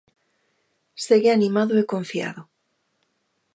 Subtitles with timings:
[1.07, 2.41] Segue animado e confiado.